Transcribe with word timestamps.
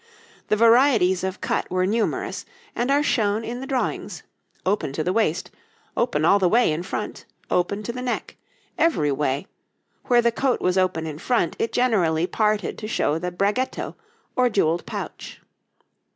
The 0.47 0.55
varieties 0.55 1.23
of 1.23 1.41
cut 1.41 1.69
were 1.69 1.85
numerous, 1.85 2.43
and 2.75 2.89
are 2.89 3.03
shown 3.03 3.43
in 3.43 3.59
the 3.61 3.67
drawings 3.67 4.23
open 4.65 4.93
to 4.93 5.03
the 5.03 5.13
waist, 5.13 5.51
open 5.95 6.25
all 6.25 6.39
the 6.39 6.49
way 6.49 6.71
in 6.71 6.81
front, 6.81 7.25
close 7.49 7.67
to 7.83 7.91
the 7.93 8.01
neck 8.01 8.35
every 8.79 9.11
way; 9.11 9.45
where 10.05 10.23
the 10.23 10.31
coat 10.31 10.59
was 10.59 10.75
open 10.75 11.05
in 11.05 11.19
front 11.19 11.55
it 11.59 11.71
generally 11.71 12.25
parted 12.25 12.79
to 12.79 12.87
show 12.87 13.19
the 13.19 13.31
bragetto, 13.31 13.93
or 14.35 14.49
jewelled 14.49 14.87
pouch. 14.87 15.39